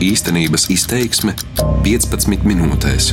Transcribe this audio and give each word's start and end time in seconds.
Īstenības 0.00 0.62
izteiksme 0.72 1.34
15 1.84 2.46
minūtēs. 2.48 3.10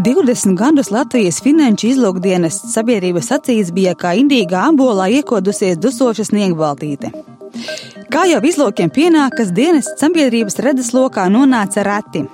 20 0.00 0.54
gadus 0.56 0.88
Latvijas 0.88 1.42
finanšu 1.44 1.90
izlūkdienas 1.90 2.56
sabiedrības 2.72 3.28
acīs 3.36 3.68
bija 3.76 3.92
kā 4.00 4.14
indīga 4.16 4.62
ambolā 4.70 5.10
iekodusies 5.18 5.76
dusoša 5.82 6.24
sniegbaltīte. 6.30 7.10
Kā 8.08 8.24
jau 8.30 8.40
izlūkiem 8.48 8.88
pienākas, 8.96 9.52
dienas 9.52 9.92
sabiedrības 10.00 10.56
redzeslokā 10.64 11.28
nonāca 11.28 11.84
reti. 11.84 12.24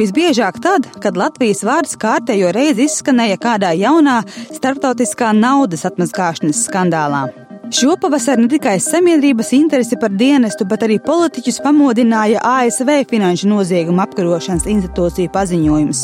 Visbiežāk 0.00 0.62
tad, 0.64 0.88
kad 1.04 1.20
Latvijas 1.20 1.60
vārds 1.68 2.00
kārtējo 2.00 2.48
reizi 2.56 2.88
izskanēja 2.88 3.36
kādā 3.44 3.76
jaunā 3.76 4.22
starptautiskā 4.56 5.34
naudas 5.36 5.84
atmazgāšanas 5.84 6.64
skandālā. 6.64 7.26
Šopavasar 7.70 8.38
ne 8.42 8.48
tikai 8.50 8.80
sabiedrības 8.82 9.52
interesi 9.54 9.94
par 10.00 10.10
dienestu, 10.10 10.64
bet 10.66 10.82
arī 10.82 10.96
politiķus 11.04 11.60
pamodināja 11.62 12.40
ASV 12.42 12.88
Finanšu 13.10 13.46
noziegumu 13.46 14.02
apkarošanas 14.02 14.64
institūciju 14.72 15.30
paziņojums. 15.30 16.00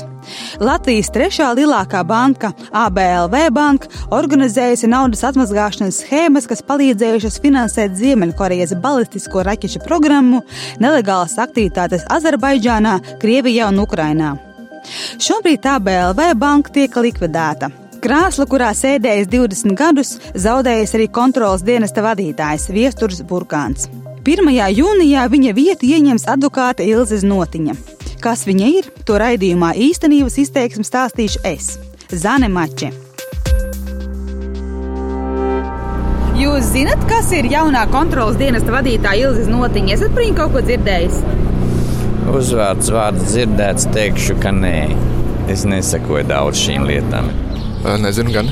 Latvijas 0.62 1.10
trešā 1.10 1.48
lielākā 1.58 2.04
banka, 2.06 2.52
ABLV 2.70 3.34
banka, 3.56 3.90
organizējusi 4.14 4.86
naudas 4.92 5.24
atmazgāšanas 5.26 5.98
schēmas, 6.04 6.46
kas 6.46 6.62
palīdzējušas 6.68 7.40
finansēt 7.42 7.96
Ziemeļkorejas 7.98 8.76
balistisko 8.84 9.42
raķešu 9.48 9.82
programmu, 9.82 10.44
nelegālas 10.78 11.34
aktivitātes 11.42 12.06
Azerbaidžānā, 12.14 13.00
Krievijā 13.22 13.72
un 13.72 13.82
Ukrainā. 13.82 14.36
Šobrīd 15.18 15.66
ABLV 15.66 16.30
banka 16.38 16.76
tiek 16.78 16.94
likvidēta. 17.08 17.72
Krāsla, 18.02 18.44
kurā 18.50 18.72
sēdējis 18.76 19.28
20 19.32 19.76
gadus, 19.78 20.16
zaudējis 20.36 20.94
arī 20.98 21.06
kontrolas 21.12 21.64
dienesta 21.66 22.04
vadītājs 22.04 22.68
Viesturs 22.74 23.22
Burkāns. 23.26 23.88
1. 24.26 24.50
jūnijā 24.74 25.24
viņa 25.30 25.52
vietu 25.54 25.86
ieņems 25.86 26.26
advokāte 26.28 26.84
Ilze 26.86 27.20
Notiņa. 27.24 27.76
Kas 28.20 28.42
viņa 28.48 28.68
ir, 28.78 28.88
to 29.06 29.18
raidījumā 29.22 29.72
īstenības 29.86 30.38
izteiksmu 30.42 30.84
stāstīšu 30.86 31.44
es, 31.46 31.76
Zane 32.10 32.50
Mače. 32.50 32.90
Jūs 36.36 36.72
zinat, 36.74 37.00
kas 37.08 37.30
ir 37.32 37.48
jaunā 37.48 37.86
kontrolas 37.92 38.36
dienesta 38.40 38.74
vadītāja 38.74 39.30
Ilze 39.30 39.48
Notiņa? 39.48 39.94
Esat 39.94 40.12
par 40.12 40.26
viņu 40.26 40.36
kaut 40.42 40.52
ko 40.56 40.64
dzirdējis? 40.66 41.22
Uzvārds 42.34 42.90
vārds 42.92 43.30
dzirdēts, 43.30 43.88
teikšu, 43.94 44.36
ka 44.42 44.52
nē. 44.52 44.78
Es 45.52 45.62
nesakoju 45.64 46.26
daudz 46.26 46.66
šīm 46.66 46.84
lietām. 46.90 47.45
Nezinu, 47.86 48.32
gan. 48.34 48.48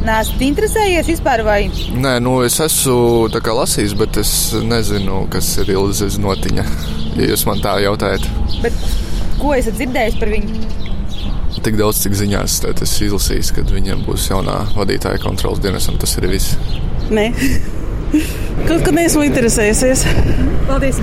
Nē, 0.00 0.16
interesējies 0.44 1.08
vispār 1.08 1.42
vai? 1.44 1.58
Nē, 1.96 2.14
nu 2.24 2.38
es 2.44 2.56
esmu 2.60 3.28
lasījis, 3.30 3.94
bet 4.00 4.16
es 4.20 4.32
nezinu, 4.64 5.26
kas 5.32 5.48
ir 5.60 5.72
Ilzas 5.74 6.16
notiņa. 6.20 6.64
Ja 7.18 7.28
jūs 7.32 7.44
man 7.48 7.60
tā 7.60 7.74
jautājat, 7.84 8.24
bet 8.64 8.76
ko 9.40 9.52
esat 9.56 9.76
dzirdējis 9.76 10.18
par 10.20 10.32
viņu? 10.32 10.60
Tik 11.60 11.76
daudz, 11.76 12.00
cik 12.00 12.14
ziņās, 12.16 12.60
tad 12.64 12.80
es 12.84 12.94
izlasīju, 13.04 13.44
kad 13.58 13.72
viņam 13.74 14.04
būs 14.06 14.30
jaunā 14.30 14.56
vadītāja 14.72 15.20
kontrolas 15.20 15.60
dienas, 15.60 15.90
un 15.92 16.00
tas 16.00 16.16
ir 16.16 16.28
viss. 16.30 16.56
Nē, 17.12 17.26
kaut 18.68 18.86
kad 18.86 18.94
neesmu 18.96 19.26
interesējies. 19.28 20.06
Paldies! 20.70 21.02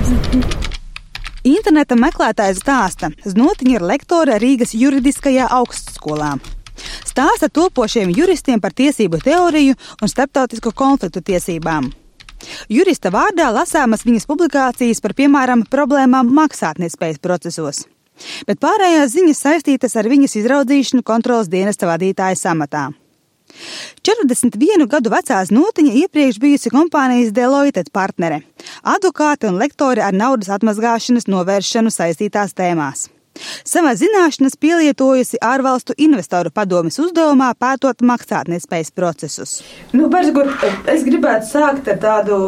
Interneta 1.46 1.94
meklētājs 1.94 2.58
stāsta, 2.64 3.12
Znotiņa 3.22 3.78
ir 3.78 3.86
lektore 3.86 4.40
Rīgas 4.42 4.74
juridiskajā 4.74 5.46
augstskolā. 5.60 6.34
Stāsta 7.06 7.48
topošiem 7.48 8.12
juristiem 8.14 8.60
par 8.60 8.74
tiesību 8.76 9.20
teoriju 9.24 9.76
un 10.02 10.12
starptautisko 10.12 10.72
konfliktu 10.76 11.22
tiesībām. 11.24 11.90
Jurista 12.70 13.10
vārdā 13.10 13.48
lasāmas 13.50 14.04
viņas 14.06 14.28
publikācijas 14.30 15.02
par, 15.02 15.14
piemēram, 15.18 15.64
problēmām 15.70 16.30
maksātnespējas 16.38 17.18
procesos. 17.22 17.84
Bet 18.46 18.60
pārējās 18.62 19.12
ziņas 19.14 19.42
saistītas 19.44 19.94
ar 19.98 20.08
viņas 20.10 20.38
izraudzīšanu 20.40 21.04
kontrolas 21.06 21.50
dienesta 21.50 21.90
vadītāja 21.90 22.38
samatā. 22.38 22.88
41 24.04 24.86
gadu 24.92 25.10
vecā 25.10 25.38
notiņa 25.50 25.92
iepriekš 26.04 26.40
bijusi 26.42 26.72
kompānijas 26.74 27.32
Deloitte 27.34 27.84
partnere, 27.92 28.42
advokāte 28.82 29.48
un 29.48 29.58
lektore 29.62 30.04
ar 30.04 30.12
naudas 30.14 30.52
atmazgāšanas 30.58 31.30
novēršanu 31.32 31.94
saistītās 31.94 32.54
tēmās. 32.58 33.08
Savā 33.68 33.94
zināšanas 33.98 34.58
pielietojusi 34.60 35.40
ārvalstu 35.44 35.96
investoru 35.98 36.52
padomis 36.54 36.98
uzdevumā 37.02 37.52
pētot 37.58 38.02
maksātnespējas 38.02 38.92
procesus. 38.96 39.58
Nu, 39.92 40.08
Bersgur, 40.12 40.50
es 40.90 41.06
gribētu 41.06 41.50
sākt 41.52 41.88
ar 41.92 42.02
tādu 42.02 42.40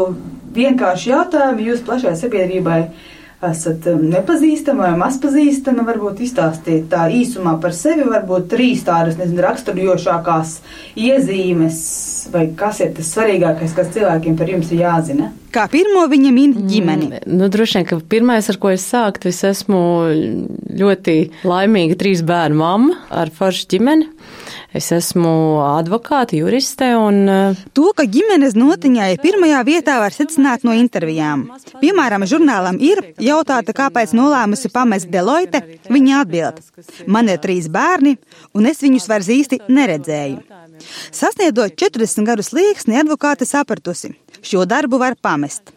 vienkāršu 0.55 1.13
jautājumu 1.13 1.67
jūs 1.71 1.83
plašai 1.87 2.17
sabiedrībai 2.19 2.83
esat 3.49 3.87
um, 3.89 4.03
nepazīstama 4.13 4.91
vai 4.91 4.97
mazpazīstama, 5.01 5.85
varbūt 5.89 6.21
izstāstiet 6.27 6.91
tā 6.93 7.07
īsumā 7.17 7.55
par 7.63 7.73
sevi, 7.77 8.05
varbūt 8.09 8.51
trīs 8.53 8.85
tādas, 8.85 9.17
nezinu, 9.21 9.41
raksturojošākās 9.47 10.55
iezīmes, 11.01 11.79
vai 12.35 12.47
kas 12.57 12.83
ir 12.85 12.93
tas 12.99 13.13
svarīgākais, 13.15 13.77
kas 13.77 13.93
cilvēkiem 13.97 14.37
par 14.37 14.53
jums 14.53 14.73
ir 14.75 14.85
jāzina? 14.85 15.31
Kā 15.51 15.65
pirmo 15.73 16.05
viņa 16.11 16.35
min 16.35 16.53
mm, 16.53 16.69
ģimeni? 16.71 17.09
Mm, 17.11 17.39
nu, 17.41 17.49
droši 17.51 17.81
vien, 17.81 17.89
ka 17.89 17.99
pirmais, 18.13 18.51
ar 18.53 18.61
ko 18.61 18.75
es 18.75 18.85
sāktu, 18.87 19.33
es 19.33 19.41
esmu 19.49 19.81
ļoti 20.79 21.17
laimīga 21.49 21.97
trīs 21.99 22.23
bērnu 22.27 22.61
mamma 22.61 23.01
ar 23.09 23.33
foršu 23.35 23.67
ģimeni. 23.73 24.11
Es 24.71 24.87
esmu 24.95 25.59
advokāte, 25.67 26.37
juriste 26.39 26.93
un. 26.95 27.25
Eh, 27.29 27.63
to, 27.75 27.89
ka 27.97 28.05
ģimenes 28.07 28.55
notiņā 28.55 29.09
ir 29.11 29.23
pirmajā 29.23 29.65
vietā, 29.67 29.97
var 29.99 30.15
secināt 30.15 30.63
no 30.63 30.71
intervijām. 30.79 31.49
Piemēram, 31.81 32.23
žurnālam 32.31 32.79
ir 32.79 33.03
jautāta, 33.19 33.75
kāpēc 33.75 34.15
nolēmusi 34.15 34.71
pamest 34.71 35.11
Deloitte. 35.11 35.65
Viņa 35.91 36.21
atbild: 36.23 36.63
Man 37.07 37.29
ir 37.29 37.43
trīs 37.43 37.67
bērni, 37.67 38.15
un 38.55 38.71
es 38.71 38.79
viņus 38.79 39.09
vairs 39.11 39.33
īsti 39.35 39.61
neredzēju. 39.67 40.39
Sasniedzot 41.11 41.75
40 41.75 42.25
gadus 42.31 42.55
slieksni, 42.55 42.95
advokāte 43.03 43.45
sapratusi, 43.45 44.15
šo 44.41 44.65
darbu 44.71 45.03
var 45.03 45.19
pamest. 45.21 45.75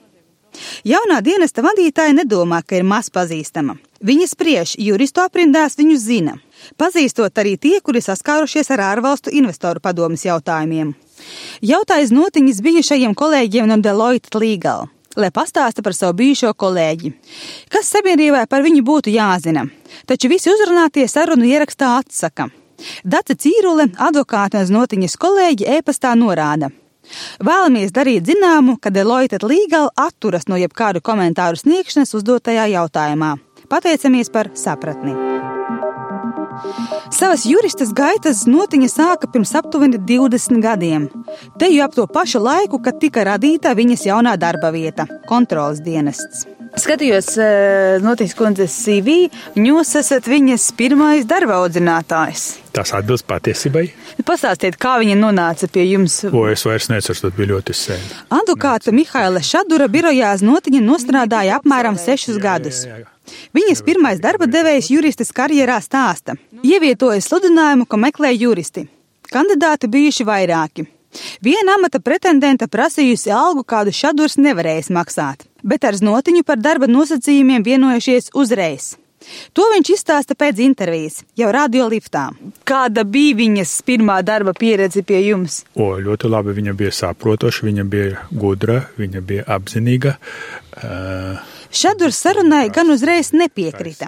Jaunā 0.86 1.18
dienesta 1.26 1.66
vadītāja 1.66 2.14
nedomā, 2.14 2.62
ka 2.62 2.78
ir 2.78 2.86
maz 2.86 3.10
pazīstama. 3.10 3.74
Viņa 4.06 4.28
spriež, 4.30 4.78
juristu 4.78 5.26
aprindās 5.26 5.80
viņu 5.82 5.98
zina 5.98 6.38
pazīstot 6.78 7.38
arī 7.40 7.56
tie, 7.58 7.80
kuri 7.84 8.02
saskārušies 8.04 8.72
ar 8.74 8.84
ārvalstu 8.94 9.34
investoru 9.34 9.84
padomus 9.84 10.26
jautājumiem. 10.26 10.94
Jautājis 11.64 12.12
notiņas 12.14 12.62
bijušajiem 12.66 13.14
kolēģiem 13.16 13.70
no 13.70 13.78
Deloitte 13.84 14.40
Legal, 14.40 14.88
lai 15.16 15.30
pastāsta 15.32 15.84
par 15.86 15.96
savu 15.96 16.18
bijušo 16.22 16.54
kolēģi. 16.58 17.14
Kas 17.72 17.92
sabiedrībai 17.94 18.46
par 18.50 18.66
viņu 18.66 18.84
būtu 18.86 19.14
jāzina, 19.14 19.68
taču 20.10 20.32
visi 20.32 20.52
uzrunātie 20.52 21.08
sarunu 21.08 21.48
ierakstā 21.48 21.98
atsaka. 22.02 22.50
Dace 23.04 23.36
Cīrule, 23.40 23.88
advokāte 24.02 24.60
un 24.60 24.80
notiņas 24.80 25.20
kolēģi 25.22 25.70
e-pastā 25.78 26.16
norāda. 26.20 26.72
Vēlamies 27.44 27.92
darīt 27.96 28.28
zināmu, 28.28 28.78
ka 28.80 28.92
Deloitte 28.94 29.42
Legal 29.44 29.90
atturas 30.00 30.48
no 30.48 30.60
jebkādu 30.60 31.04
komentāru 31.04 31.60
sniegšanas 31.60 32.16
uzdotajā 32.20 32.70
jautājumā. 32.78 33.36
Pateicamies 33.72 34.32
par 34.32 34.52
sapratni! 34.60 35.16
Savas 37.14 37.46
juristas 37.48 37.94
gaitas 37.96 38.44
notiņa 38.50 38.90
sāka 38.92 39.30
pirms 39.32 39.54
aptuveni 39.58 40.00
20 40.00 40.62
gadiem. 40.64 41.08
Te 41.60 41.70
jau 41.72 41.86
ap 41.86 41.96
to 41.96 42.08
pašu 42.08 42.42
laiku, 42.44 42.82
kad 42.84 43.00
tika 43.02 43.26
radīta 43.28 43.76
viņas 43.78 44.08
jaunā 44.10 44.36
darba 44.38 44.72
vieta- 44.74 45.08
kontrolas 45.32 45.82
dienests. 45.82 46.46
Skatījos, 46.74 47.38
eh, 47.38 48.00
notiks 48.02 48.34
kundzes 48.34 48.74
CV, 48.74 49.30
jūs 49.56 49.94
esat 50.00 50.26
viņas 50.26 50.72
pirmais 50.74 51.26
darba 51.26 51.60
audzinātājs. 51.62 52.58
Tas 52.74 52.90
atbilst 52.98 53.28
patiesībai. 53.30 53.92
Pastāstiet, 54.26 54.80
kā 54.82 54.98
viņa 54.98 55.18
nonāca 55.20 55.70
pie 55.70 55.86
jums? 55.86 56.24
O, 56.34 56.48
es 56.50 56.66
vairs 56.66 56.90
neceru, 56.90 57.22
tas 57.22 57.38
bija 57.38 57.52
ļoti 57.54 57.78
sen. 57.78 58.02
Advokāta 58.34 58.90
Mihaila 58.92 59.46
Šadura 59.46 59.88
birojā 59.88 60.34
Znotiņa 60.42 60.82
nostrādāja 60.82 61.60
apmēram 61.62 62.00
sešus 62.02 62.42
gadus. 62.42 62.86
Jā, 62.88 62.98
jā, 62.98 63.04
jā. 63.06 63.13
Viņas 63.54 63.84
pirmais 63.86 64.22
darba 64.24 64.48
devējs 64.50 64.90
juristas 64.94 65.34
karjerā 65.36 65.80
stāsta. 65.84 66.38
Ievietoja 66.64 67.22
sludinājumu, 67.22 67.88
ko 67.88 68.00
meklē 68.02 68.34
juristi. 68.36 68.88
Kandidāti 69.34 69.90
bijuši 69.90 70.28
vairāki. 70.28 70.88
Viena 71.46 71.78
amata 71.78 72.02
pretendenta 72.02 72.68
prasījusi 72.68 73.32
algu, 73.34 73.62
kādu 73.64 73.94
šadurs 73.94 74.40
nevarējis 74.42 74.90
maksāt, 74.94 75.46
bet 75.62 75.86
ar 75.86 75.98
znotiņu 76.00 76.44
par 76.48 76.58
darba 76.58 76.90
nosacījumiem 76.90 77.66
vienojušies 77.66 78.32
uzreiz. 78.34 78.96
To 79.56 79.66
viņš 79.72 79.92
izstāsta 79.94 80.36
pēc 80.36 80.60
intervijas, 80.66 81.22
jau 81.40 81.52
radio 81.56 81.88
liftā. 81.92 82.26
Kāda 82.68 83.06
bija 83.08 83.38
viņas 83.40 83.76
pirmā 83.88 84.20
darba 84.26 84.52
pieredze 84.58 85.04
pie 85.08 85.22
jums? 85.30 85.62
O, 85.80 85.94
ļoti 86.04 86.32
labi. 86.32 86.56
Viņa 86.60 86.76
bija 86.78 86.92
saprotoša, 86.92 87.66
viņa 87.70 87.86
bija 87.90 88.26
gudra, 88.32 88.82
viņa 89.00 89.24
bija 89.24 89.48
apzinīga. 89.56 90.18
Uh, 90.74 91.40
Šadurs 91.74 92.20
sarunai 92.22 92.68
gan 92.74 92.92
uzreiz 92.94 93.32
nepiekrita. 93.34 94.08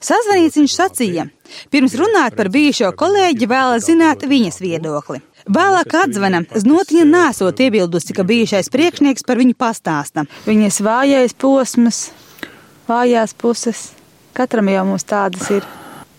Sazvanīts 0.00 0.56
viņš 0.56 0.74
sacīja, 0.78 1.26
pirms 1.72 1.94
runāt 2.00 2.36
par 2.38 2.48
bijušo 2.52 2.88
kolēģi 2.96 3.48
vēlas 3.50 3.88
zināt 3.90 4.24
viņas 4.28 4.60
viedokli. 4.64 5.20
Vēlāk 5.44 5.92
atzvana, 6.00 6.40
Znotiņa 6.56 7.04
nesot 7.04 7.60
iebildusi, 7.60 8.16
ka 8.16 8.24
bijušais 8.24 8.70
priekšnieks 8.72 9.26
par 9.28 9.36
viņu 9.42 9.52
pastāsta. 9.60 10.24
Viņas 10.48 10.80
vājais 10.86 11.36
posms, 11.36 12.06
vājās 12.88 13.36
puses. 13.36 13.90
Katram 14.34 14.72
jau 14.72 14.86
mums 14.88 15.04
tādas 15.04 15.50
ir. 15.52 15.66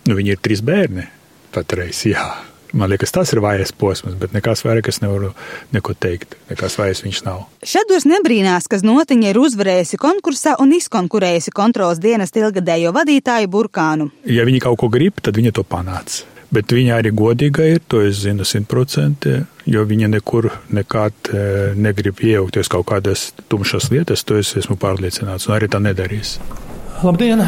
Nu, 0.06 0.14
viņi 0.20 0.36
ir 0.36 0.44
trīs 0.46 0.62
bērni 0.62 1.08
patreiz, 1.56 2.06
jā. 2.06 2.28
Man 2.76 2.92
liekas, 2.92 3.14
tas 3.16 3.30
ir 3.32 3.40
vājais 3.40 3.72
posms, 3.72 4.18
bet 4.20 4.34
nekas 4.36 4.66
vairāk 4.66 4.90
es 4.92 5.00
nevaru 5.00 5.30
neko 5.72 5.94
teikt. 5.96 6.36
Nekas 6.50 6.76
vājs 6.76 7.06
viņš 7.06 7.22
nav. 7.24 7.46
Šados 7.64 8.04
nebrīnās, 8.10 8.68
ka 8.68 8.82
Znotiņa 8.82 9.32
ir 9.32 9.40
uzvarējusi 9.40 10.00
konkursā 10.02 10.58
un 10.60 10.74
izkonkurējusi 10.76 11.54
kontrolas 11.56 12.02
dienas 12.04 12.36
ilgadējo 12.36 12.92
vadītāju 12.98 13.52
Burkānu. 13.54 14.10
Ja 14.28 14.44
viņi 14.44 14.60
kaut 14.66 14.82
ko 14.82 14.90
grib, 14.92 15.24
tad 15.24 15.40
viņi 15.40 15.56
to 15.56 15.64
panāca. 15.64 16.28
Bet 16.52 16.76
viņa 16.76 17.00
arī 17.00 17.14
godīga 17.16 17.70
ir, 17.72 17.80
to 17.88 18.04
es 18.06 18.20
zinu 18.26 18.44
simtprocentīgi, 18.48 19.46
jo 19.72 19.86
viņa 19.88 20.12
nekur 20.12 20.52
nekad 20.76 21.32
e, 21.32 21.46
negrib 21.80 22.20
iejaukties 22.28 22.70
kaut 22.72 22.86
kādās 22.92 23.30
tumšās 23.52 23.90
lietās, 23.96 24.28
to 24.28 24.38
es 24.44 24.52
esmu 24.60 24.76
pārliecināts, 24.80 25.48
un 25.48 25.56
arī 25.58 25.72
tā 25.72 25.82
nedarīs. 25.84 26.38
Labdien! 27.04 27.48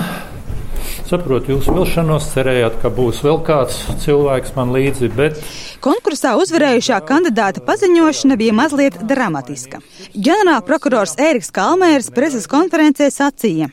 Saprotu 1.07 1.53
jūsu 1.53 1.73
vilšanos, 1.75 2.29
cerējāt, 2.33 2.79
ka 2.81 2.91
būs 2.93 3.21
vēl 3.25 3.41
kāds 3.47 3.79
cilvēks 4.03 4.55
man 4.57 4.73
līdzi, 4.75 5.11
bet. 5.15 5.39
Konkursā 5.83 6.33
uzvarējušā 6.41 6.97
kandidāta 7.05 7.61
paziņošana 7.65 8.37
bija 8.39 8.53
mazliet 8.55 8.97
dramatiska. 9.09 9.79
Ģenerālprokurors 10.13 11.17
Ēriks 11.21 11.51
Kalmērs 11.53 12.09
preses 12.15 12.47
konferencē 12.49 13.09
sacīja: 13.13 13.69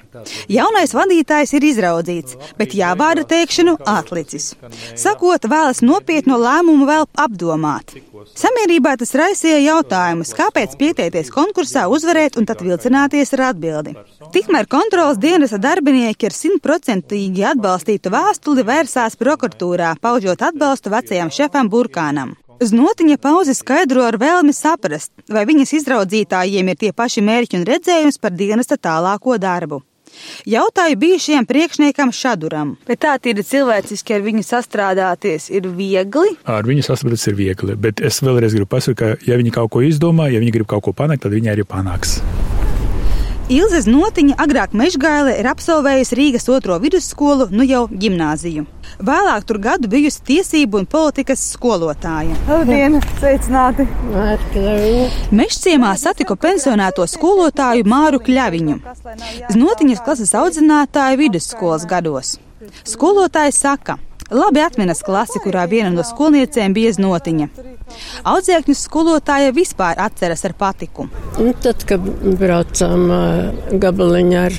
Jaunais 0.52 0.94
vadītājs 0.96 1.54
ir 1.56 1.66
izraudzīts, 1.70 2.36
bet 2.58 2.76
jāvārda 2.76 3.24
teikšanu 3.30 3.76
atlicis. 3.88 4.52
Sakot, 4.94 5.48
vēlas 5.50 5.80
nopietnu 5.84 6.38
lēmumu 6.40 6.88
vēl 6.88 7.08
apdomāt. 7.26 7.96
Samierībā 8.34 8.94
tas 9.00 9.14
raisīja 9.18 9.60
jautājumus, 9.64 10.32
kāpēc 10.36 10.76
pieteikties 10.80 11.32
konkursā, 11.34 11.86
uzvarēt 11.92 12.38
un 12.40 12.48
tad 12.48 12.62
vilcināties 12.64 13.34
ar 13.36 13.50
atbildi. 13.50 13.96
Tikmēr 14.34 14.68
kontrolas 14.70 15.20
dienesta 15.20 15.60
darbinieki 15.62 16.28
ar 16.28 16.36
simtprocentīgi 16.36 17.44
atbalstītu 17.52 18.12
vēstuli 18.14 18.64
vērsās 18.66 19.18
prokuratūrā, 19.20 19.94
paužot 20.02 20.42
atbalstu 20.48 20.92
vecajam 20.94 21.32
šefam 21.34 21.70
Burkānam. 21.94 22.34
Znotiņa 22.62 23.18
pauzi 23.18 23.54
skaidro 23.54 24.04
ar 24.06 24.16
vēlmi 24.18 24.52
saprast, 24.54 25.12
vai 25.28 25.44
viņas 25.46 25.74
izraudzītājiem 25.80 26.68
ir 26.70 26.78
tie 26.78 26.92
paši 26.92 27.22
mērķi 27.22 27.58
un 27.58 27.66
redzējums 27.66 28.18
par 28.18 28.32
dienesta 28.32 28.76
tālāko 28.76 29.38
darbu. 29.38 29.82
Jautāju 30.46 30.94
bijušajam 30.96 31.46
priekšniekam 31.50 32.12
Šaduram. 32.14 32.76
Bet 32.86 33.02
tā 33.02 33.16
ir 33.26 33.42
cilvēciski 33.42 34.14
ar 34.14 34.22
viņu 34.22 34.44
sastrādāties, 34.46 35.50
ir 35.50 35.66
viegli. 35.66 36.36
Ar 36.46 36.62
viņu 36.62 36.86
sastrādāties 36.86 37.32
ir 37.32 37.38
viegli, 37.42 37.74
bet 37.74 38.00
es 38.00 38.22
vēlreiz 38.22 38.54
gribu 38.54 38.70
pasakāt, 38.76 39.18
ka, 39.18 39.26
ja 39.26 39.40
viņi 39.40 39.54
kaut 39.58 39.74
ko 39.74 39.82
izdomā, 39.82 40.30
ja 40.30 40.38
viņi 40.38 40.54
grib 40.54 40.70
kaut 40.70 40.86
ko 40.86 40.94
panākt, 40.94 41.26
tad 41.26 41.34
viņi 41.34 41.56
arī 41.56 41.66
panāks. 41.66 42.20
Ilze 43.52 43.82
Znotiņa 43.84 44.38
agrāk 44.40 44.72
Mežgaile 44.72 45.34
ir 45.36 45.44
absolvējusi 45.50 46.16
Rīgas 46.16 46.46
otro 46.48 46.78
vidusskolu, 46.80 47.50
nu 47.52 47.66
jau 47.68 47.82
gimnāziju. 47.92 48.64
Vēlāk 49.04 49.44
tur 49.44 49.58
gadu 49.60 49.90
bijusi 49.92 50.22
tiesību 50.30 50.80
un 50.80 50.86
politikas 50.88 51.42
skolotāja. 51.52 52.38
Labdien, 52.48 52.96
sveicināti! 53.18 53.84
Mežciemā 55.28 55.92
satiku 56.00 56.38
pensionēto 56.40 57.04
skolotāju 57.04 57.84
Māru 57.84 58.22
Kļaviņu. 58.24 58.78
Znotiņas 59.52 60.02
klases 60.08 60.32
audzinātāju 60.40 61.20
vidusskolas 61.26 61.84
gados. 61.84 62.38
Skolotājs 62.88 63.60
saka, 63.60 63.98
Labi 64.32 64.62
atminas 64.64 65.02
klasi, 65.04 65.36
kurā 65.44 65.66
viena 65.68 65.90
no 65.92 66.00
skolniecēm 66.06 66.72
bija 66.72 66.94
znotiņa. 66.96 67.48
Audzēkņu 68.24 68.74
skolotāja 68.78 69.52
vispār 69.52 69.98
atceras 70.00 70.46
ar 70.48 70.54
patiku. 70.56 71.04
Un 71.42 71.50
tad, 71.60 71.84
kad 71.88 72.06
braucām 72.40 73.04
gabaliņā 73.82 74.46
ar, 74.48 74.56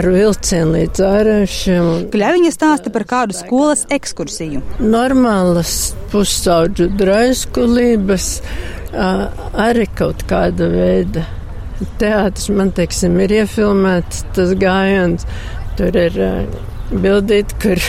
ar 0.00 0.08
vilcienu 0.16 0.74
līdz 0.74 1.04
ārēšiem. 1.06 1.92
Kļaviņa 2.10 2.52
stāsta 2.56 2.90
par 2.94 3.06
kādu 3.14 3.38
skolas 3.38 3.86
ekskursiju. 3.94 4.64
Normālas 4.82 5.94
pusaudžu 6.10 6.90
draiskulības, 6.98 8.28
arī 8.98 9.86
kaut 9.94 10.26
kāda 10.30 10.68
veida. 10.74 11.26
Teātris 12.02 12.50
man, 12.50 12.74
teiksim, 12.74 13.14
ir 13.22 13.38
iefilmēts 13.44 14.26
tas 14.34 14.58
gājiens. 14.58 15.26
Tur 15.78 15.96
ir 15.98 16.18
bildīt, 17.02 17.54
kur 17.62 17.80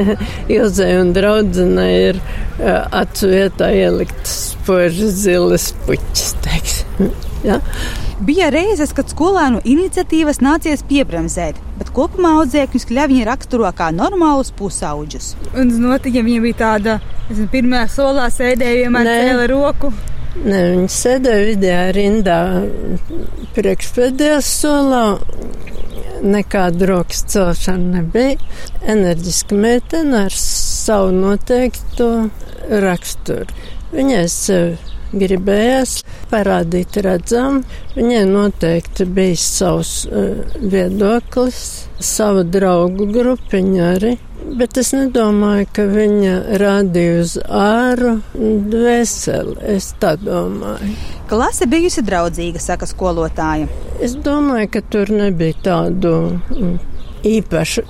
Ilzai 0.56 0.92
un 1.00 1.12
draudzenei 1.16 1.92
ir 2.12 2.22
acu 2.62 3.32
vietā 3.32 3.72
ieliktas 3.74 4.52
spožas 4.52 5.20
zilas 5.24 5.72
puķis, 5.86 6.32
teiksim. 6.46 7.12
Ja? 7.42 7.56
Bija 8.22 8.52
reizes, 8.54 8.92
kad 8.94 9.08
skolēnu 9.10 9.64
iniciatīvas 9.66 10.38
nācies 10.44 10.84
piebremzēt, 10.86 11.56
bet 11.80 11.88
kopumā 11.90 12.36
audzēkņus 12.38 12.86
kļaviņi 12.86 13.24
raksturo 13.26 13.66
kā 13.74 13.88
normālus 13.90 14.52
pusauģus. 14.54 15.32
Un 15.58 15.72
notiņa 15.82 16.22
viņa 16.28 16.44
bija 16.44 16.58
tāda, 16.60 16.94
nezinu, 17.26 17.48
pirmajā 17.50 17.88
solā 17.96 18.28
sēdēja 18.30 18.84
vienmēr 18.84 19.10
cēla 19.10 19.48
roku. 19.50 19.90
Nē, 20.38 20.60
viņa 20.76 20.92
sēdēja 21.00 21.48
vidējā 21.50 21.82
rindā 21.98 22.38
priekšpēdējā 23.58 24.38
solā 24.46 25.02
nekāda 26.22 26.86
rokas 26.90 27.24
celšana 27.32 27.98
nebija. 27.98 28.38
Enerģiska 28.88 29.58
meitene 29.58 30.24
ar 30.26 30.36
savu 30.38 31.12
noteikto 31.16 32.08
raksturu. 32.82 33.60
Viņai 33.92 34.24
sevi 34.32 34.76
gribējās 35.12 36.00
parādīt 36.30 36.98
redzam. 37.04 37.62
Viņai 37.96 38.24
noteikti 38.30 39.06
bija 39.06 39.38
savs 39.40 39.94
uh, 40.08 40.42
viedoklis, 40.58 41.62
sava 42.02 42.44
draugu 42.44 43.08
grupiņa 43.12 43.88
arī. 43.96 44.16
Bet 44.58 44.76
es 44.80 44.90
nedomāju, 44.96 45.68
ka 45.76 45.84
viņa 45.86 46.32
rādīja 46.60 47.20
uz 47.22 47.36
āru 47.46 48.16
dvēseli. 48.34 49.54
Es 49.76 49.92
tā 50.02 50.16
domāju. 50.18 50.96
Klase 51.30 51.68
bijusi 51.70 52.02
draudzīga, 52.04 52.60
saka 52.60 52.88
skolotāja. 52.90 53.70
Es 54.02 54.16
domāju, 54.18 54.72
ka 54.74 54.82
tur 54.92 55.12
nebija 55.14 55.56
tādu 55.62 56.16
mm, 56.34 56.74
īpašu 57.32 57.86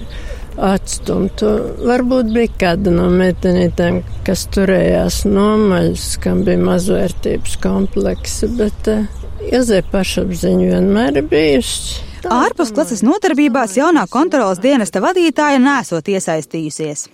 atstumtu. 0.61 1.51
Varbūt 1.87 2.31
bija 2.35 2.53
kāda 2.65 2.93
no 2.95 3.09
meitenītēm, 3.13 4.03
kas 4.27 4.47
turējās 4.55 5.23
nomaļas, 5.29 6.07
kam 6.23 6.45
bija 6.47 6.61
mazvērtības 6.63 7.59
kompleksi, 7.63 8.51
bet 8.59 8.93
uh, 8.93 9.05
Ilzē 9.43 9.83
pašapziņa 9.91 10.69
vienmēr 10.77 11.23
bijusi. 11.27 12.03
Ārpus 12.31 12.71
klases 12.71 13.01
nodarbībās 13.03 13.75
jaunā 13.75 14.05
kontrolas 14.11 14.61
dienesta 14.63 15.01
vadītāja 15.03 15.59
nesot 15.59 16.07
iesaistījusies. 16.07 17.09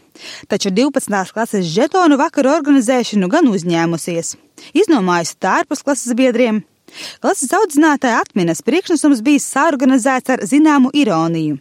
Taču 0.51 0.73
12. 0.75 1.33
klases 1.33 1.71
žetonu 1.73 2.19
vakaru 2.21 2.53
organizēšanu 2.53 3.31
gan 3.33 3.49
uzņēmusies. 3.49 4.35
Iznomājusi 4.77 5.39
tā 5.41 5.63
ārpus 5.63 5.81
klases 5.87 6.13
biedriem. 6.19 6.61
Klases 7.23 7.53
audzinātāja 7.55 8.23
atminas 8.23 8.63
priekšnesums 8.67 9.23
bija 9.27 9.45
saorganizēts 9.45 10.35
ar 10.35 10.45
zināmu 10.49 10.93
ironiju. 10.97 11.59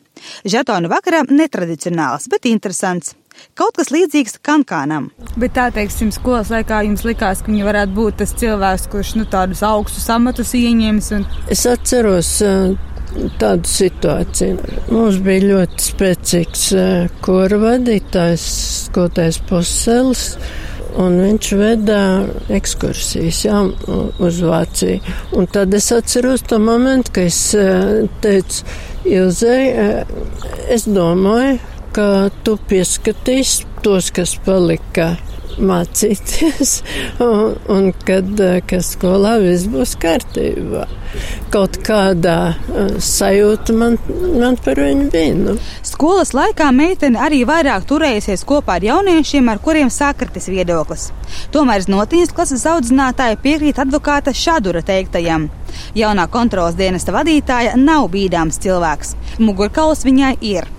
Žetonu 0.48 0.90
vakarā 0.92 1.24
netradicionāls, 1.30 2.28
bet 2.32 2.48
interesants. 2.50 3.16
Kaut 3.58 3.76
kas 3.78 3.92
līdzīgs 3.94 4.40
kankānam. 4.46 5.12
Bet 5.38 5.54
tā, 5.58 5.68
teiksim, 5.74 6.10
skolas 6.16 6.50
laikā 6.54 6.82
jums 6.88 7.06
likās, 7.06 7.44
ka 7.44 7.52
viņa 7.54 7.68
varētu 7.68 7.94
būt 7.98 8.20
tas 8.24 8.34
cilvēks, 8.40 8.88
kurš 8.94 9.14
nu, 9.20 9.28
tādus 9.30 9.62
augstus 9.66 10.10
amatus 10.14 10.56
ieņems. 10.58 11.12
Un... 11.20 11.28
Es 11.54 11.66
atceros 11.70 12.32
tādu 13.42 13.70
situāciju. 13.72 14.80
Mums 14.94 15.20
bija 15.26 15.52
ļoti 15.52 15.86
spēcīgs 15.90 16.64
kora 17.26 17.60
vadītājs, 17.62 18.48
skotājs 18.88 19.42
Posels. 19.50 20.32
Un 20.98 21.20
viņš 21.22 21.48
veda 21.60 21.98
ekskursijas 22.58 23.44
jā, 23.46 23.60
uz 24.18 24.40
Vāciju. 24.42 24.98
Un 25.38 25.46
tad 25.54 25.76
es 25.78 25.92
atceros 25.94 26.42
to 26.50 26.58
momentu, 26.58 27.14
kad 27.20 27.30
es 27.30 27.42
teicu 28.24 28.66
Ilzei, 29.06 29.68
es 30.74 30.88
domāju, 30.90 31.60
ka 31.94 32.10
tu 32.46 32.58
pieskatīsi 32.70 33.70
tos, 33.86 34.10
kas 34.14 34.34
palika 34.46 35.14
mācīties, 35.58 36.74
un, 37.24 37.56
un 37.72 37.90
kad, 38.06 38.30
kad 38.70 38.86
skolā 38.86 39.38
viss 39.42 39.68
būs 39.72 39.96
kārtībā. 40.02 40.86
Kaut 41.54 41.80
kādā 41.88 42.38
sajūta 43.02 43.74
man, 43.78 43.96
man 44.38 44.58
par 44.64 44.80
viņu 44.82 45.08
bija. 45.14 45.34
Nu. 45.38 45.56
Skolas 45.88 46.34
laikā 46.38 46.70
meitene 46.76 47.22
arī 47.24 47.42
vairāk 47.48 47.88
turējusies 47.90 48.46
kopā 48.48 48.78
ar 48.78 48.88
jauniešiem, 48.90 49.50
ar 49.50 49.62
kuriem 49.64 49.92
sakritis 49.94 50.50
viedoklis. 50.52 51.10
Tomēr 51.56 51.86
Znotiņas 51.88 52.36
klases 52.36 52.68
audzinātāja 52.70 53.40
piekrīt 53.42 53.82
advokāta 53.82 54.36
Šadura 54.36 54.84
teiktajam. 54.86 55.50
Jaunā 55.98 56.28
kontrolas 56.32 56.78
dienesta 56.80 57.16
vadītāja 57.16 57.78
nav 57.80 58.12
bīdāms 58.14 58.60
cilvēks. 58.64 59.16
Mugurkauls 59.40 60.06
viņai 60.08 60.36
ir. 60.54 60.77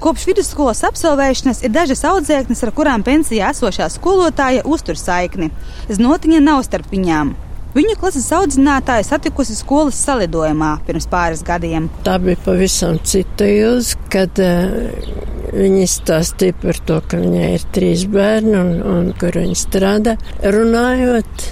Kopš 0.00 0.26
vidusskolas 0.30 0.82
absolvēšanas 0.88 1.62
ir 1.66 1.74
dažas 1.74 2.04
audzēknes, 2.08 2.64
ar 2.64 2.74
kurām 2.76 3.04
pensijā 3.06 3.52
esošā 3.54 3.90
skolotāja 3.92 4.64
uztur 4.64 4.98
saikni. 5.00 5.50
Znotiņa 5.92 6.42
nav 6.44 6.64
starp 6.66 6.90
viņām. 6.92 7.34
Viņu 7.70 7.94
klases 8.00 8.24
audzinātāja 8.34 9.04
satikusi 9.06 9.54
skolas 9.54 9.98
salidojumā 10.02 10.72
pirms 10.88 11.06
pāris 11.10 11.44
gadiem. 11.46 11.86
Tā 12.02 12.16
bija 12.18 12.40
pavisam 12.42 12.98
cita 13.06 13.46
ilga, 13.46 13.98
kad 14.10 14.40
uh, 14.42 15.28
viņi 15.54 15.86
stāstīja 15.92 16.56
par 16.64 16.80
to, 16.88 16.98
ka 17.06 17.20
viņai 17.20 17.52
ir 17.54 17.66
trīs 17.74 18.02
bērni 18.10 18.56
un, 18.58 18.72
un 18.94 19.12
kur 19.20 19.38
viņa 19.38 19.58
strādā. 19.58 20.16
Runājot, 20.42 21.46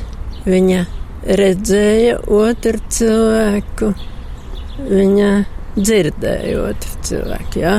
viņa 0.48 0.80
redzēja 1.38 2.18
otru 2.40 2.82
cilvēku, 2.98 3.92
viņa 4.88 5.30
dzirdēja 5.76 6.62
otru 6.70 7.02
cilvēku. 7.08 7.60
Ja? 7.62 7.74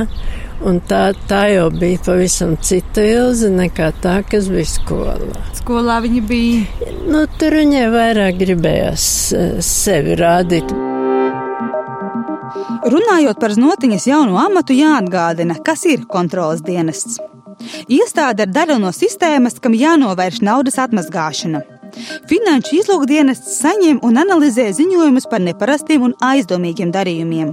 Un 0.60 0.76
tā, 0.84 1.14
tā 1.28 1.46
jau 1.48 1.70
bija 1.72 2.02
pavisam 2.04 2.52
cita 2.60 3.00
ilze 3.00 3.48
nekā 3.52 3.90
tā, 4.04 4.18
kas 4.28 4.50
bija 4.52 4.68
skolā. 4.68 5.16
Skolā 5.56 5.96
viņa 6.04 6.22
bija. 6.28 6.90
Nu, 7.08 7.24
tur 7.40 7.56
viņai 7.56 7.86
vairāk 7.94 8.36
gribējās 8.42 9.06
eh, 9.32 9.50
sevi 9.64 10.18
rādīt. 10.20 10.76
Runājot 12.90 13.40
par 13.40 13.56
znotiņas 13.56 14.06
jaunu 14.10 14.36
amatu, 14.40 14.76
jāatgādina, 14.76 15.56
kas 15.64 15.86
ir 15.88 16.04
kontrolas 16.10 16.60
dienests. 16.66 17.20
Iestāde 17.92 18.46
ir 18.46 18.54
daļa 18.54 18.78
no 18.80 18.92
sistēmas, 18.92 19.60
kam 19.64 19.76
jānovērš 19.76 20.40
naudas 20.44 20.80
atmazgāšana. 20.80 21.79
Finanšu 22.30 22.78
izlūkdienests 22.80 23.58
saņem 23.60 24.00
un 24.06 24.20
analizē 24.20 24.68
ziņojumus 24.76 25.28
par 25.30 25.42
neparastiem 25.44 26.04
un 26.08 26.14
aizdomīgiem 26.24 26.92
darījumiem. 26.94 27.52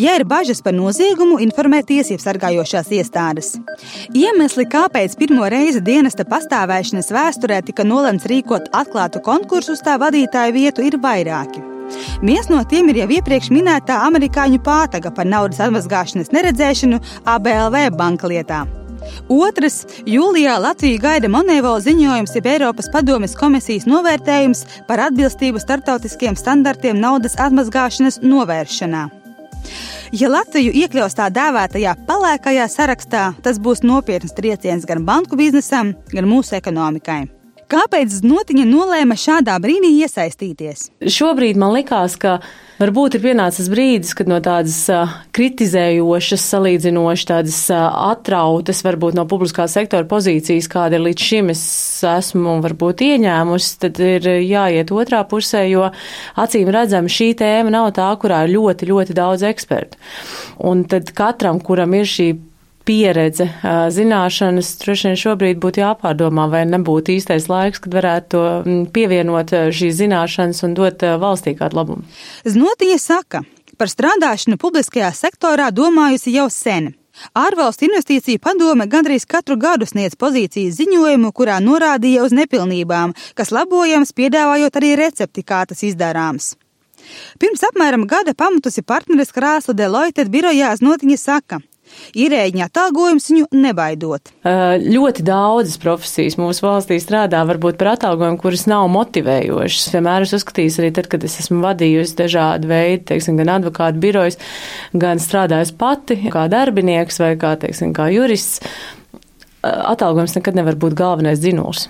Ja 0.00 0.16
ir 0.18 0.24
bažas 0.28 0.62
par 0.64 0.76
noziegumu, 0.76 1.38
informē 1.44 1.82
tiesību 1.86 2.22
sargājošās 2.22 2.92
iestādes. 2.98 3.54
Iemesli, 4.16 4.66
kāpēc 4.70 5.16
pirmo 5.20 5.48
reizi 5.50 5.82
dienesta 5.84 6.26
pastāvēšanas 6.28 7.12
vēsturē 7.14 7.62
tika 7.66 7.86
nolemts 7.86 8.28
rīkot 8.30 8.70
atklātu 8.72 9.22
konkursu 9.24 9.76
uz 9.76 9.84
tā 9.84 9.98
vadītāju 10.00 10.56
vietu, 10.56 10.86
ir 10.86 11.00
vairāki. 11.02 11.64
Viens 12.22 12.50
no 12.52 12.60
tiem 12.68 12.90
ir 12.92 13.02
jau 13.02 13.08
iepriekš 13.18 13.52
minētā 13.54 14.00
amerikāņu 14.08 14.60
pātaga 14.64 15.12
par 15.14 15.28
naudas 15.28 15.62
atmazgāšanas 15.64 16.34
neredzēšanu 16.36 17.00
ABLV 17.36 17.88
banka 17.96 18.28
lietā. 18.28 18.66
Otrs- 19.28 19.84
jūlijā 20.16 20.58
Latviju 20.60 20.98
gaida 21.02 21.28
Monevo 21.28 21.74
ziņojums, 21.80 22.34
jeb 22.34 22.46
Eiropas 22.46 22.90
padomes 22.92 23.36
komisijas 23.36 23.86
novērtējums 23.86 24.64
par 24.88 24.98
atbilstību 25.08 25.60
starptautiskiem 25.60 26.36
standartiem 26.36 27.00
naudas 27.00 27.36
atmazgāšanas 27.36 28.20
novēršanā. 28.22 29.08
Ja 30.12 30.28
Latviju 30.32 30.72
iekļaus 30.72 31.16
tā 31.18 31.28
dēvētajā 31.28 31.94
pelēkajā 32.08 32.68
sarakstā, 32.72 33.24
tas 33.42 33.58
būs 33.60 33.84
nopietns 33.84 34.32
trieciens 34.32 34.86
gan 34.88 35.04
banku 35.04 35.36
biznesam, 35.36 35.94
gan 36.12 36.24
mūsu 36.24 36.56
ekonomikai. 36.56 37.37
Kāpēc 37.68 38.22
Notiņa 38.24 38.64
nolēma 38.64 39.12
šādā 39.18 39.58
brīdī 39.60 39.90
iesaistīties? 40.00 40.86
Šobrīd 41.04 41.58
man 41.60 41.74
likās, 41.76 42.14
ka 42.16 42.38
varbūt 42.78 43.18
ir 43.18 43.24
pienācis 43.26 43.68
brīdis, 43.68 44.14
kad 44.16 44.30
no 44.30 44.38
tādas 44.40 44.78
kritizējošas, 45.36 46.46
salīdzinoši 46.54 47.28
tādas 47.28 47.58
atrautas, 47.74 48.80
varbūt 48.86 49.18
no 49.18 49.26
publiskā 49.28 49.68
sektora 49.68 50.08
pozīcijas, 50.08 50.70
kāda 50.72 50.96
ir 50.96 51.04
līdz 51.10 51.28
šim 51.28 51.52
es 51.52 51.62
esmu 52.08 52.56
varbūt 52.64 53.04
ieņēmusi, 53.04 53.76
tad 53.84 54.00
ir 54.00 54.32
jāiet 54.48 54.88
otrā 54.88 55.20
pusē, 55.28 55.66
jo 55.68 55.90
acīm 56.40 56.72
redzam 56.72 57.12
šī 57.12 57.34
tēma 57.42 57.74
nav 57.74 57.92
tā, 58.00 58.08
kurā 58.16 58.46
ir 58.46 58.56
ļoti, 58.56 58.88
ļoti 58.94 59.18
daudz 59.20 59.44
ekspertu. 59.52 60.00
Un 60.64 60.88
tad 60.88 61.12
katram, 61.12 61.60
kuram 61.60 62.00
ir 62.00 62.08
šī 62.08 62.32
pieredze, 62.88 63.50
zināšanas, 63.92 64.72
droši 64.80 65.10
vien 65.10 65.18
šobrīd 65.20 65.60
būtu 65.60 65.84
jāpārdomā, 65.84 66.48
vai 66.48 66.64
nebūtu 66.70 67.12
īstais 67.18 67.50
laiks, 67.52 67.82
kad 67.84 67.92
varētu 68.00 68.30
to 68.32 68.44
pievienot 68.96 69.52
šīs 69.76 69.98
zināšanas 70.00 70.64
un 70.64 70.76
dot 70.78 71.04
valstī 71.20 71.52
kādu 71.58 71.82
labumu. 71.82 72.06
Znotiņa 72.48 72.98
saka, 73.02 73.44
par 73.76 73.92
strādāšanu 73.92 74.56
publiskajā 74.60 75.12
sektorā 75.14 75.68
domājusi 75.70 76.32
jau 76.34 76.48
sen. 76.52 76.94
Ārvalstu 77.34 77.88
investīciju 77.88 78.38
padome 78.38 78.86
gandrīz 78.86 79.24
katru 79.26 79.56
gadu 79.58 79.86
sniedz 79.90 80.14
pozīcijas 80.14 80.76
ziņojumu, 80.78 81.32
kurā 81.34 81.58
norādīja 81.62 82.22
uz 82.22 82.34
nepilnībām, 82.36 83.14
kas 83.34 83.50
labojams, 83.50 84.14
piedāvājot 84.14 84.78
arī 84.78 84.94
recepti, 85.00 85.42
kā 85.42 85.64
tas 85.66 85.82
izdarāms. 85.82 86.52
Pirms 87.42 87.64
apmēram 87.70 88.06
gada 88.06 88.34
pamatusi 88.38 88.84
partneris 88.86 89.34
krāsla 89.34 89.74
Deloitte 89.74 90.26
birojā 90.30 90.70
Znotiņa 90.78 91.18
saka, 91.18 91.58
Ierēģiņa 92.18 92.66
atalgojums 92.68 93.28
viņu 93.30 93.48
nebaidot. 93.58 94.32
Ļoti 94.82 95.24
daudzas 95.26 95.78
profesijas 95.82 96.38
mūsu 96.40 96.64
valstī 96.64 96.98
strādā 97.02 97.42
varbūt 97.48 97.78
par 97.80 97.92
atalgojumu, 97.94 98.40
kuras 98.40 98.66
nav 98.70 98.88
motivējošas. 98.94 99.90
Vienmēr 99.94 100.26
es 100.26 100.34
uzskatīju 100.38 100.74
arī 100.82 100.90
tad, 100.96 101.10
kad 101.12 101.26
es 101.28 101.38
esmu 101.44 101.60
vadījusi 101.64 102.18
dažādu 102.18 102.70
veidu, 102.72 103.04
teiksim, 103.12 103.38
gan 103.40 103.54
advokātu 103.58 104.02
birojas, 104.02 104.40
gan 104.96 105.22
strādājusi 105.22 105.76
pati 105.78 106.20
kā 106.32 106.48
darbinieks 106.52 107.20
vai 107.22 107.34
kā, 107.40 107.54
teiksim, 107.60 107.94
kā 107.96 108.08
jurists. 108.14 108.62
Atalgojums 109.62 110.36
nekad 110.38 110.56
nevar 110.56 110.78
būt 110.78 110.96
galvenais 110.98 111.40
dzinols. 111.42 111.88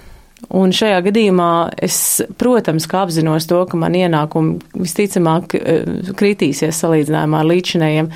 Un 0.54 0.70
šajā 0.72 1.00
gadījumā 1.04 1.50
es, 1.82 2.22
protams, 2.40 2.86
apzinos 2.94 3.48
to, 3.50 3.58
ka 3.68 3.76
man 3.76 3.96
ienākumi 3.98 4.78
visticamāk 4.78 5.56
eh, 5.58 5.88
kritīsies 6.16 6.78
salīdzinājumā 6.78 7.42
ar 7.42 7.48
līdzinējiem, 7.50 8.10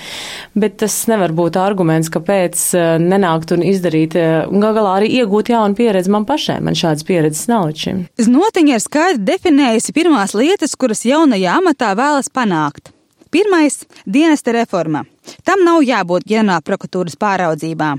bet 0.63 0.79
tas 0.81 0.95
nevar 1.11 1.35
būt 1.37 1.59
arguments, 1.61 2.09
kāpēc 2.15 2.63
eh, 2.79 2.93
nenākt 3.03 3.53
un 3.57 3.65
izdarīt, 3.67 4.17
eh, 4.17 4.47
un 4.47 4.63
gal 4.65 4.79
galā 4.79 4.95
arī 5.01 5.11
iegūt 5.19 5.51
jaunu 5.53 5.77
pieredzi 5.79 6.15
man 6.15 6.25
pašai. 6.29 6.61
Man 6.65 6.79
šādas 6.79 7.05
pieredzes 7.09 7.51
nav 7.51 7.69
līdz 7.69 7.85
šim. 7.85 8.05
Znotiņa 8.23 8.79
ir 8.79 8.87
skaidri 8.87 9.27
definējusi 9.33 9.97
pirmās 9.99 10.37
lietas, 10.39 10.79
kuras 10.79 11.05
jaunajā 11.09 11.59
amatā 11.59 11.93
vēlas 11.99 12.31
panākt. 12.33 12.95
Pirmais- 13.33 13.83
dienesta 14.15 14.55
reforma. 14.55 15.05
Tam 15.45 15.65
nav 15.65 15.83
jābūt 15.83 16.25
ģenerāla 16.29 16.63
prokuratūras 16.65 17.19
pāraudzībā. 17.19 17.99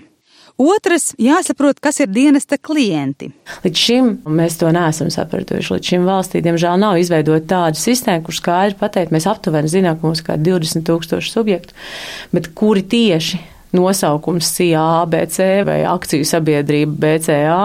Otrs, 0.64 1.12
jāsaprot, 1.20 1.80
kas 1.84 2.00
ir 2.04 2.12
dienesta 2.14 2.58
klienti. 2.62 3.32
Līdz 3.66 3.80
šim 3.80 4.12
mēs 4.38 4.56
to 4.62 4.70
neesam 4.74 5.10
sapratuši. 5.14 5.74
Līdz 5.76 5.94
šim 5.94 6.08
valstī, 6.08 6.44
diemžēl, 6.46 6.78
nav 6.80 7.00
izveidota 7.02 7.50
tāda 7.56 7.80
sistēma, 7.80 8.24
kur 8.24 8.38
skaidri 8.38 8.78
pateikt, 8.80 9.12
mēs 9.16 9.28
aptuveni 9.30 9.72
zinām, 9.72 10.00
ka 10.00 10.08
mums 10.08 10.22
ir 10.22 10.28
kaut 10.28 10.38
kādi 10.38 10.54
20 10.54 10.88
tūkstoši 10.88 11.34
subjektu, 11.34 11.76
bet 12.36 12.52
kuri 12.56 12.86
tieši 12.94 13.42
nosaukums 13.74 14.50
CIA, 14.56 14.84
ABC 15.04 15.40
vai 15.68 15.80
akciju 15.90 16.26
sabiedrība 16.28 16.96
BCA, 17.04 17.60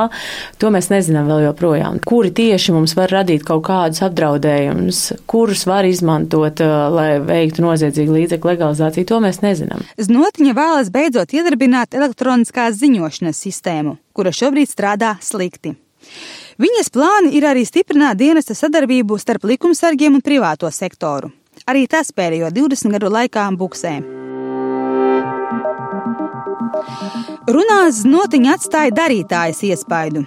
to 0.61 0.73
mēs 0.75 0.91
nezinām 0.93 1.29
vēl 1.31 1.47
joprojām. 1.49 2.01
Kuri 2.09 2.33
tieši 2.35 2.75
mums 2.77 2.97
var 2.99 3.13
radīt 3.13 3.45
kaut 3.49 3.65
kādus 3.69 4.03
apdraudējumus, 4.07 5.03
kurus 5.31 5.67
var 5.69 5.89
izmantot, 5.89 6.63
uh, 6.65 6.89
lai 6.95 7.11
veiktu 7.25 7.65
noziedzīgu 7.67 8.17
līdzekļu 8.21 8.53
legalizāciju, 8.53 9.09
to 9.09 9.21
mēs 9.25 9.43
nezinām. 9.45 9.85
Znotiņa 10.01 10.57
vēlas 10.57 10.93
beidzot 10.95 11.35
iedarbināt 11.37 11.97
elektroniskās 11.99 12.79
ziņošanas 12.81 13.45
sistēmu, 13.47 13.99
kura 14.17 14.35
šobrīd 14.35 14.71
strādā 14.71 15.17
slikti. 15.25 15.77
Viņas 16.59 16.91
plāni 16.91 17.37
ir 17.39 17.47
arī 17.47 17.63
stiprināt 17.69 18.19
dienesta 18.19 18.57
sadarbību 18.59 19.19
starp 19.23 19.47
likumsargiem 19.47 20.19
un 20.19 20.25
privāto 20.25 20.71
sektoru. 20.75 21.31
Arī 21.71 21.87
tas 21.91 22.11
pēdējo 22.15 22.51
20 22.55 22.99
gadu 22.99 23.13
laikā 23.15 23.47
buksē. 23.59 24.18
Runās 27.49 28.03
notiņa 28.09 28.55
atstāja 28.57 28.95
darītājas 28.97 29.63
iespaidu. 29.71 30.25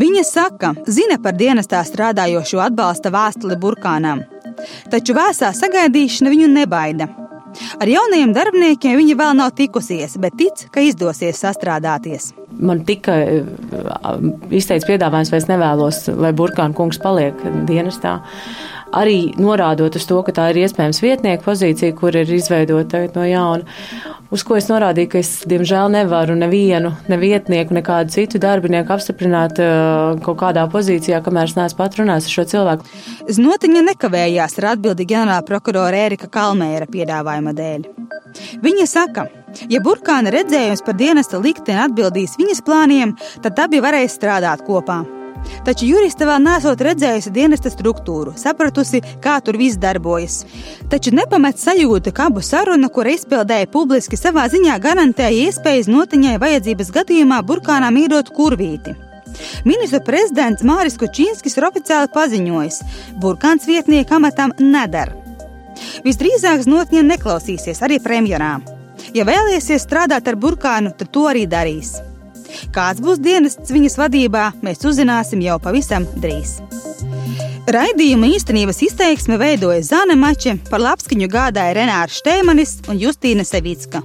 Viņa 0.00 0.24
saka, 0.26 0.74
zina 0.86 1.18
par 1.22 1.36
dienestā 1.38 1.80
strādājošo 1.86 2.60
atbalsta 2.64 3.12
vēstuli 3.14 3.58
burkānām, 3.60 4.22
taču 4.92 5.16
vēsā 5.16 5.52
sagaidīšana 5.56 6.32
viņu 6.32 6.50
nebaida. 6.52 7.08
Ar 7.82 7.90
jaunajiem 7.90 8.34
darbiniekiem 8.34 8.98
viņa 9.00 9.16
vēl 9.18 9.32
nav 9.40 9.54
tikusies, 9.58 10.14
bet 10.22 10.36
tic, 10.38 10.66
ka 10.70 10.84
izdosies 10.86 11.40
sastrādāties. 11.42 12.30
Man 12.60 12.84
tika 12.86 13.16
izteikts 14.52 14.86
piedāvājums, 14.86 15.32
vai 15.32 15.40
es 15.40 15.48
nevēlos, 15.48 16.02
lai 16.20 16.30
Burkāna 16.36 16.76
kungs 16.76 17.00
paliek 17.02 17.40
dienestā 17.66 18.20
arī 18.96 19.32
norādot 19.40 19.96
uz 19.96 20.06
to, 20.08 20.20
ka 20.26 20.34
tā 20.36 20.50
ir 20.52 20.62
iespējams 20.64 21.02
vietnieku 21.02 21.46
pozīcija, 21.46 21.96
kur 21.98 22.16
ir 22.16 22.30
izveidota 22.34 23.06
no 23.14 23.26
jauna. 23.26 23.80
Uz 24.30 24.44
ko 24.46 24.54
es 24.54 24.68
norādīju, 24.70 25.10
ka 25.10 25.18
es, 25.18 25.30
diemžēl, 25.50 25.90
nevaru 25.90 26.36
nevienu, 26.38 26.92
ne 27.10 27.18
vietnieku, 27.18 27.74
nekādu 27.74 28.14
citu 28.14 28.38
darbinieku 28.42 28.94
apstiprināt 28.94 29.58
uh, 29.58 30.20
kaut 30.22 30.38
kādā 30.44 30.68
pozīcijā, 30.70 31.18
kamēr 31.26 31.50
es 31.50 31.56
neesmu 31.58 31.80
pat 31.80 31.98
runājis 31.98 32.30
ar 32.30 32.36
šo 32.36 32.46
cilvēku. 32.54 32.88
Znotiņa 33.40 33.84
nekavējās 33.90 34.56
ar 34.62 34.70
atbildi 34.76 35.08
ģenerāla 35.10 35.42
prokurora 35.50 36.06
Ērika 36.06 36.30
Kalmēra 36.30 36.86
piedāvājuma 36.90 37.56
dēļ. 37.58 37.88
Viņa 38.62 38.86
saka, 38.86 39.26
ja 39.66 39.82
burkāna 39.82 40.30
redzējums 40.30 40.86
par 40.86 40.94
dienesta 40.94 41.42
likteni 41.42 41.82
atbildīs 41.82 42.38
viņas 42.38 42.62
plāniem, 42.62 43.18
tad 43.42 43.58
abi 43.66 43.82
varēs 43.82 44.14
strādāt 44.14 44.62
kopā. 44.62 45.02
Taču 45.64 45.88
juriste 45.88 46.26
vēl 46.28 46.40
nesot 46.44 46.80
redzējusi 46.86 47.32
dienesta 47.34 47.70
struktūru, 47.72 48.32
sapratusi, 48.40 49.02
kā 49.22 49.36
tur 49.44 49.58
viss 49.60 49.78
darbojas. 49.80 50.40
Taču 50.92 51.12
nepamet 51.16 51.60
sajūta, 51.60 52.14
ka 52.16 52.30
abu 52.30 52.42
saruna, 52.44 52.88
kura 52.88 53.14
izpildēja 53.14 53.68
publiski, 53.72 54.18
savā 54.20 54.46
ziņā 54.52 54.78
garantēja 54.82 55.50
iespējas 55.50 55.90
notiņai 55.92 56.38
vajadzības 56.40 56.92
gadījumā 56.96 57.42
burkānām 57.46 58.00
īrot 58.00 58.32
kurvīti. 58.36 58.96
Ministra 59.64 60.00
prezidents 60.04 60.64
Māris 60.66 60.98
Kučinskis 61.00 61.56
ir 61.56 61.68
oficiāli 61.68 62.10
paziņojis, 62.14 62.80
burkāns 63.22 63.68
vietnieka 63.68 64.18
amatam 64.18 64.54
nedara. 64.58 65.16
Visdrīzāk 66.04 66.64
Znotņa 66.66 67.04
neklausīsies 67.06 67.80
arī 67.86 68.00
premjerā. 68.02 68.58
Ja 69.16 69.24
vēliesies 69.28 69.86
strādāt 69.86 70.28
ar 70.28 70.36
burkānu, 70.40 70.92
tad 70.96 71.12
to 71.14 71.26
arī 71.30 71.46
darīs. 71.50 71.96
Kāds 72.74 73.02
būs 73.04 73.20
dienests 73.22 73.72
viņas 73.72 73.98
vadībā, 74.00 74.50
mēs 74.64 74.84
uzzināsim 74.86 75.42
jau 75.44 75.58
pavisam 75.62 76.06
drīz. 76.20 76.58
Raidījuma 77.70 78.30
īstenības 78.34 78.80
izteiksme 78.88 79.36
veidoja 79.40 79.82
Zana 79.86 80.16
Mače, 80.18 80.56
par 80.70 80.82
labskaņu 80.82 81.28
gādāja 81.30 81.76
Renārs 81.78 82.18
Štēmanis 82.22 82.80
un 82.90 82.98
Justīna 82.98 83.46
Sevicka. 83.46 84.02